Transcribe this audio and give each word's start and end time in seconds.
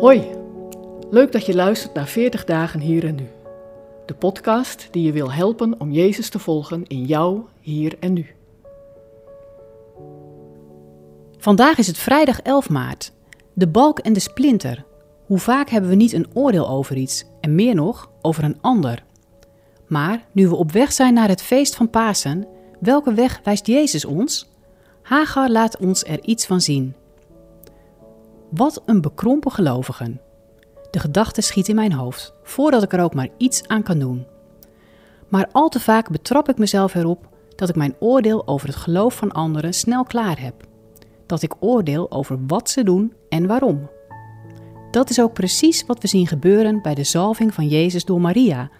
Hoi, 0.00 0.30
leuk 1.10 1.32
dat 1.32 1.46
je 1.46 1.54
luistert 1.54 1.94
naar 1.94 2.06
40 2.06 2.44
dagen 2.44 2.80
hier 2.80 3.04
en 3.04 3.14
nu. 3.14 3.28
De 4.06 4.14
podcast 4.14 4.88
die 4.90 5.02
je 5.02 5.12
wil 5.12 5.32
helpen 5.32 5.80
om 5.80 5.90
Jezus 5.90 6.28
te 6.28 6.38
volgen 6.38 6.86
in 6.86 7.04
jou, 7.04 7.40
hier 7.60 7.96
en 8.00 8.12
nu. 8.12 8.26
Vandaag 11.38 11.78
is 11.78 11.86
het 11.86 11.98
vrijdag 11.98 12.40
11 12.40 12.70
maart. 12.70 13.12
De 13.52 13.68
balk 13.68 13.98
en 13.98 14.12
de 14.12 14.20
splinter. 14.20 14.84
Hoe 15.26 15.38
vaak 15.38 15.68
hebben 15.68 15.90
we 15.90 15.96
niet 15.96 16.12
een 16.12 16.26
oordeel 16.32 16.68
over 16.68 16.96
iets 16.96 17.24
en 17.40 17.54
meer 17.54 17.74
nog 17.74 18.10
over 18.22 18.44
een 18.44 18.58
ander? 18.60 19.04
Maar 19.86 20.24
nu 20.32 20.48
we 20.48 20.56
op 20.56 20.72
weg 20.72 20.92
zijn 20.92 21.14
naar 21.14 21.28
het 21.28 21.42
feest 21.42 21.76
van 21.76 21.90
Pasen, 21.90 22.46
welke 22.80 23.14
weg 23.14 23.40
wijst 23.44 23.66
Jezus 23.66 24.04
ons? 24.04 24.50
Hagar 25.02 25.50
laat 25.50 25.78
ons 25.78 26.04
er 26.04 26.22
iets 26.22 26.46
van 26.46 26.60
zien. 26.60 26.94
Wat 28.50 28.82
een 28.86 29.00
bekrompen 29.00 29.52
gelovigen. 29.52 30.20
De 30.90 30.98
gedachte 30.98 31.40
schiet 31.40 31.68
in 31.68 31.74
mijn 31.74 31.92
hoofd, 31.92 32.32
voordat 32.42 32.82
ik 32.82 32.92
er 32.92 33.00
ook 33.00 33.14
maar 33.14 33.28
iets 33.36 33.68
aan 33.68 33.82
kan 33.82 33.98
doen. 33.98 34.26
Maar 35.28 35.48
al 35.52 35.68
te 35.68 35.80
vaak 35.80 36.10
betrap 36.10 36.48
ik 36.48 36.58
mezelf 36.58 36.94
erop 36.94 37.28
dat 37.56 37.68
ik 37.68 37.76
mijn 37.76 37.94
oordeel 37.98 38.46
over 38.46 38.68
het 38.68 38.76
geloof 38.76 39.14
van 39.14 39.32
anderen 39.32 39.74
snel 39.74 40.04
klaar 40.04 40.40
heb. 40.40 40.54
Dat 41.26 41.42
ik 41.42 41.54
oordeel 41.60 42.10
over 42.10 42.38
wat 42.46 42.70
ze 42.70 42.82
doen 42.82 43.12
en 43.28 43.46
waarom. 43.46 43.90
Dat 44.90 45.10
is 45.10 45.20
ook 45.20 45.32
precies 45.32 45.86
wat 45.86 46.02
we 46.02 46.08
zien 46.08 46.26
gebeuren 46.26 46.82
bij 46.82 46.94
de 46.94 47.04
zalving 47.04 47.54
van 47.54 47.68
Jezus 47.68 48.04
door 48.04 48.20
Maria, 48.20 48.70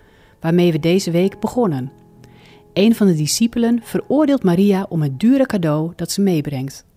waarmee 0.41 0.73
we 0.73 0.79
deze 0.79 1.11
week 1.11 1.41
begonnen. 1.41 1.93
Een 2.73 2.95
van 2.95 3.07
de 3.07 3.15
discipelen 3.15 3.81
veroordeelt 3.83 4.43
Maria 4.43 4.87
om 4.89 5.03
het 5.03 5.21
dure 5.21 5.47
cadeau 5.47 5.93
dat 5.97 6.11
ze 6.11 6.21
meebrengt. 6.21 6.88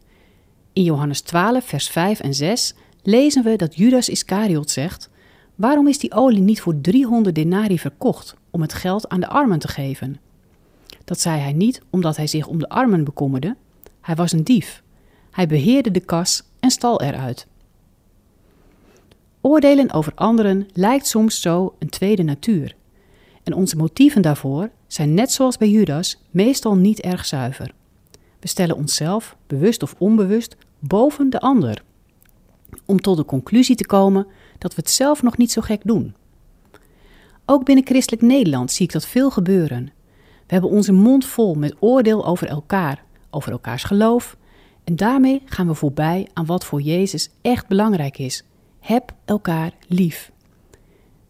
In 0.74 0.84
Johannes 0.84 1.22
12, 1.22 1.66
vers 1.66 1.90
5 1.90 2.20
en 2.20 2.34
6 2.34 2.74
lezen 3.04 3.44
we 3.44 3.56
dat 3.56 3.76
Judas 3.76 4.10
Iscariot 4.10 4.70
zegt: 4.70 5.10
Waarom 5.56 5.88
is 5.88 5.98
die 5.98 6.14
olie 6.14 6.42
niet 6.42 6.62
voor 6.62 6.82
300 6.82 7.36
denari 7.36 7.80
verkocht 7.80 8.36
om 8.50 8.62
het 8.62 8.74
geld 8.74 9.10
aan 9.10 9.20
de 9.20 9.28
armen 9.28 9.60
te 9.60 9.68
geven? 9.68 10.20
Dat 11.06 11.20
zei 11.20 11.40
hij 11.40 11.54
niet 11.54 11.82
omdat 11.90 12.18
hij 12.18 12.28
zich 12.28 12.48
om 12.48 12.60
de 12.60 12.70
armen 12.70 13.04
bekommerde. 13.04 13.56
Hij 14.02 14.16
was 14.16 14.32
een 14.32 14.44
dief. 14.44 14.84
Hij 15.32 15.48
beheerde 15.48 15.92
de 15.92 16.00
kas 16.00 16.44
en 16.60 16.72
stal 16.72 17.02
eruit. 17.02 17.48
Oordelen 19.42 19.92
over 19.92 20.14
anderen 20.16 20.68
lijkt 20.74 21.08
soms 21.08 21.42
zo 21.42 21.76
een 21.80 21.90
tweede 21.90 22.24
natuur. 22.24 22.76
En 23.44 23.54
onze 23.54 23.76
motieven 23.76 24.22
daarvoor 24.22 24.70
zijn 24.88 25.14
net 25.14 25.32
zoals 25.32 25.58
bij 25.58 25.70
Judas 25.70 26.22
meestal 26.30 26.76
niet 26.76 27.00
erg 27.00 27.26
zuiver. 27.26 27.74
We 28.42 28.48
stellen 28.48 28.76
onszelf, 28.76 29.36
bewust 29.48 29.84
of 29.84 29.96
onbewust, 29.98 30.56
boven 30.80 31.30
de 31.30 31.40
ander. 31.40 31.84
Om 32.86 33.02
tot 33.02 33.18
de 33.18 33.26
conclusie 33.26 33.76
te 33.76 33.86
komen 33.86 34.28
dat 34.58 34.76
we 34.76 34.82
het 34.82 34.92
zelf 34.92 35.22
nog 35.22 35.38
niet 35.38 35.52
zo 35.52 35.62
gek 35.62 35.82
doen. 35.84 36.16
Ook 37.46 37.66
binnen 37.66 37.86
christelijk 37.86 38.24
Nederland 38.24 38.72
zie 38.72 38.86
ik 38.86 38.92
dat 38.92 39.06
veel 39.06 39.32
gebeuren. 39.32 39.86
We 40.48 40.58
hebben 40.58 40.70
onze 40.70 40.92
mond 40.92 41.26
vol 41.26 41.54
met 41.54 41.76
oordeel 41.80 42.26
over 42.26 42.48
elkaar, 42.48 43.04
over 43.30 43.52
elkaars 43.52 43.84
geloof. 43.84 44.38
En 44.84 44.96
daarmee 44.96 45.42
gaan 45.46 45.68
we 45.68 45.74
voorbij 45.74 46.28
aan 46.34 46.46
wat 46.46 46.66
voor 46.66 46.82
Jezus 46.82 47.30
echt 47.42 47.68
belangrijk 47.68 48.18
is. 48.18 48.44
Heb 48.80 49.14
elkaar 49.26 49.74
lief. 49.88 50.32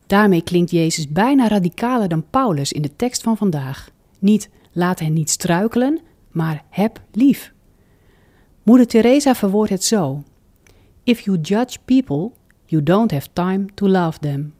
Daarmee 0.08 0.42
klinkt 0.42 0.72
Jezus 0.72 1.08
bijna 1.08 1.48
radicaler 1.48 2.08
dan 2.08 2.30
Paulus 2.30 2.72
in 2.72 2.82
de 2.82 2.96
tekst 2.96 3.22
van 3.22 3.38
vandaag. 3.38 3.90
Niet 4.20 4.50
laat 4.72 5.00
hen 5.00 5.14
niet 5.14 5.30
struikelen, 5.30 6.00
maar 6.32 6.64
heb 6.70 7.02
lief. 7.12 7.54
Moeder 8.64 8.88
Teresa 8.88 9.36
verwoordt 9.36 9.72
het 9.72 9.84
zo: 9.84 10.24
If 11.04 11.20
you 11.20 11.40
judge 11.42 11.78
people, 11.86 12.32
you 12.66 12.84
don't 12.84 13.12
have 13.12 13.28
time 13.34 13.66
to 13.74 13.88
love 13.88 14.20
them. 14.20 14.54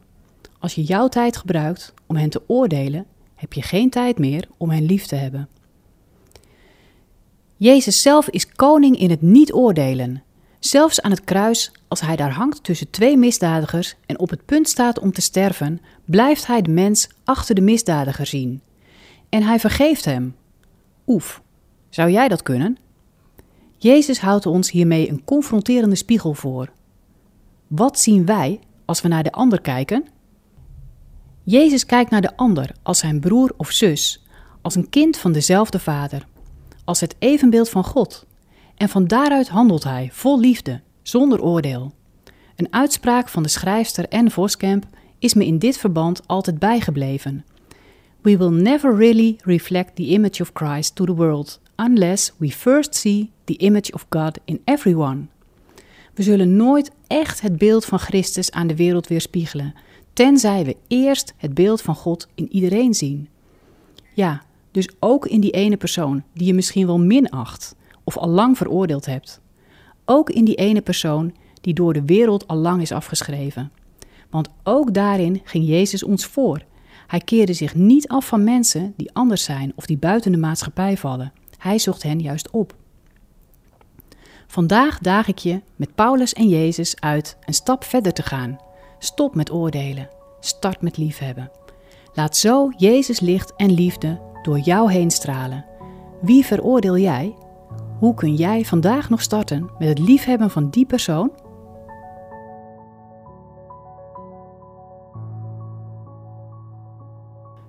Als 0.58 0.74
je 0.74 0.82
jouw 0.82 1.08
tijd 1.08 1.36
gebruikt 1.36 1.94
om 2.06 2.16
hen 2.16 2.30
te 2.30 2.42
oordelen, 2.46 3.06
heb 3.34 3.52
je 3.52 3.62
geen 3.62 3.90
tijd 3.90 4.18
meer 4.18 4.48
om 4.56 4.70
hen 4.70 4.86
lief 4.86 5.06
te 5.06 5.14
hebben. 5.14 5.48
Jezus 7.56 8.02
zelf 8.02 8.28
is 8.28 8.52
koning 8.52 8.98
in 8.98 9.10
het 9.10 9.22
niet 9.22 9.52
oordelen. 9.52 10.22
Zelfs 10.58 11.00
aan 11.00 11.10
het 11.10 11.24
kruis, 11.24 11.72
als 11.88 12.00
hij 12.00 12.16
daar 12.16 12.32
hangt 12.32 12.64
tussen 12.64 12.90
twee 12.90 13.16
misdadigers 13.16 13.94
en 14.06 14.18
op 14.18 14.30
het 14.30 14.44
punt 14.44 14.68
staat 14.68 14.98
om 14.98 15.12
te 15.12 15.20
sterven, 15.20 15.80
blijft 16.04 16.46
hij 16.46 16.62
de 16.62 16.70
mens 16.70 17.08
achter 17.24 17.54
de 17.54 17.60
misdadiger 17.60 18.26
zien. 18.26 18.62
En 19.28 19.42
hij 19.42 19.58
vergeeft 19.58 20.04
hem. 20.04 20.36
Oef, 21.06 21.42
zou 21.94 22.10
jij 22.10 22.28
dat 22.28 22.42
kunnen? 22.42 22.76
Jezus 23.78 24.20
houdt 24.20 24.46
ons 24.46 24.70
hiermee 24.70 25.08
een 25.08 25.24
confronterende 25.24 25.96
spiegel 25.96 26.34
voor. 26.34 26.72
Wat 27.66 27.98
zien 27.98 28.26
wij 28.26 28.60
als 28.84 29.00
we 29.00 29.08
naar 29.08 29.22
de 29.22 29.32
ander 29.32 29.60
kijken? 29.60 30.04
Jezus 31.42 31.86
kijkt 31.86 32.10
naar 32.10 32.20
de 32.20 32.36
ander 32.36 32.74
als 32.82 32.98
zijn 32.98 33.20
broer 33.20 33.54
of 33.56 33.70
zus, 33.70 34.24
als 34.62 34.74
een 34.74 34.88
kind 34.88 35.16
van 35.16 35.32
dezelfde 35.32 35.78
vader, 35.78 36.26
als 36.84 37.00
het 37.00 37.16
evenbeeld 37.18 37.68
van 37.68 37.84
God. 37.84 38.26
En 38.76 38.88
van 38.88 39.06
daaruit 39.06 39.48
handelt 39.48 39.84
hij 39.84 40.08
vol 40.12 40.40
liefde, 40.40 40.80
zonder 41.02 41.42
oordeel. 41.42 41.92
Een 42.56 42.72
uitspraak 42.72 43.28
van 43.28 43.42
de 43.42 43.48
schrijfster 43.48 44.08
Anne 44.08 44.30
Voskamp 44.30 44.86
is 45.18 45.34
me 45.34 45.46
in 45.46 45.58
dit 45.58 45.76
verband 45.76 46.26
altijd 46.26 46.58
bijgebleven. 46.58 47.44
We 48.20 48.36
will 48.36 48.62
never 48.62 48.96
really 48.96 49.36
reflect 49.40 49.96
the 49.96 50.06
image 50.06 50.42
of 50.42 50.50
Christ 50.54 50.94
to 50.94 51.04
the 51.04 51.14
world 51.14 51.60
unless 51.76 52.32
we 52.36 52.50
first 52.50 52.94
see 52.94 53.30
the 53.44 53.56
image 53.56 53.92
of 53.92 54.06
God 54.08 54.38
in 54.44 54.60
everyone. 54.64 55.26
We 56.14 56.22
zullen 56.22 56.56
nooit 56.56 56.90
echt 57.06 57.40
het 57.40 57.58
beeld 57.58 57.84
van 57.84 57.98
Christus 57.98 58.50
aan 58.50 58.66
de 58.66 58.76
wereld 58.76 59.06
weerspiegelen, 59.06 59.74
tenzij 60.12 60.64
we 60.64 60.76
eerst 60.88 61.34
het 61.36 61.54
beeld 61.54 61.82
van 61.82 61.94
God 61.94 62.28
in 62.34 62.52
iedereen 62.52 62.94
zien. 62.94 63.28
Ja, 64.14 64.42
dus 64.70 64.88
ook 64.98 65.26
in 65.26 65.40
die 65.40 65.50
ene 65.50 65.76
persoon 65.76 66.22
die 66.34 66.46
je 66.46 66.54
misschien 66.54 66.86
wel 66.86 66.98
minacht 66.98 67.76
of 68.04 68.16
al 68.16 68.28
lang 68.28 68.56
veroordeeld 68.56 69.06
hebt. 69.06 69.40
Ook 70.04 70.30
in 70.30 70.44
die 70.44 70.54
ene 70.54 70.80
persoon 70.80 71.34
die 71.60 71.74
door 71.74 71.92
de 71.92 72.04
wereld 72.04 72.48
al 72.48 72.56
lang 72.56 72.80
is 72.80 72.92
afgeschreven. 72.92 73.72
Want 74.30 74.48
ook 74.62 74.94
daarin 74.94 75.40
ging 75.44 75.66
Jezus 75.66 76.02
ons 76.02 76.26
voor. 76.26 76.64
Hij 77.06 77.20
keerde 77.20 77.52
zich 77.52 77.74
niet 77.74 78.08
af 78.08 78.26
van 78.26 78.44
mensen 78.44 78.92
die 78.96 79.10
anders 79.12 79.44
zijn 79.44 79.72
of 79.74 79.86
die 79.86 79.96
buiten 79.96 80.32
de 80.32 80.38
maatschappij 80.38 80.96
vallen. 80.96 81.32
Hij 81.62 81.78
zocht 81.78 82.02
hen 82.02 82.20
juist 82.20 82.50
op. 82.50 82.74
Vandaag 84.46 84.98
daag 84.98 85.28
ik 85.28 85.38
je 85.38 85.62
met 85.76 85.94
Paulus 85.94 86.32
en 86.32 86.48
Jezus 86.48 87.00
uit 87.00 87.36
een 87.44 87.54
stap 87.54 87.84
verder 87.84 88.12
te 88.12 88.22
gaan. 88.22 88.58
Stop 88.98 89.34
met 89.34 89.52
oordelen. 89.52 90.08
Start 90.40 90.80
met 90.80 90.96
liefhebben. 90.96 91.50
Laat 92.14 92.36
zo 92.36 92.70
Jezus 92.76 93.20
licht 93.20 93.56
en 93.56 93.72
liefde 93.72 94.20
door 94.42 94.58
jou 94.58 94.92
heen 94.92 95.10
stralen. 95.10 95.64
Wie 96.20 96.44
veroordeel 96.46 96.98
jij? 96.98 97.34
Hoe 97.98 98.14
kun 98.14 98.34
jij 98.34 98.64
vandaag 98.64 99.08
nog 99.08 99.22
starten 99.22 99.70
met 99.78 99.88
het 99.88 99.98
liefhebben 99.98 100.50
van 100.50 100.70
die 100.70 100.86
persoon? 100.86 101.30